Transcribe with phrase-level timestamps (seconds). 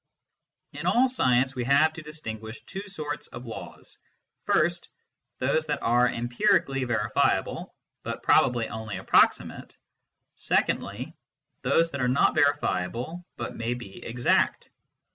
[0.73, 3.99] In all science we have to distinguish two sorts of laws:
[4.45, 4.89] first,
[5.37, 9.77] those that are empirically verifiable but probably only approximate;
[10.37, 11.13] secondly,
[11.61, 14.71] those that are not verifiable, but may be exact.